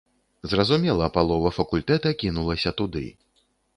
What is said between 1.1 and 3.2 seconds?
палова факультэта кінулася туды.